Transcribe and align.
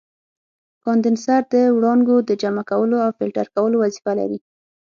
کاندنسر 0.83 1.41
د 1.53 1.55
وړانګو 1.75 2.15
د 2.29 2.31
جمع 2.41 2.63
کولو 2.71 2.97
او 3.05 3.09
فلټر 3.17 3.47
کولو 3.55 3.75
وظیفه 3.83 4.11
لري. 4.19 4.39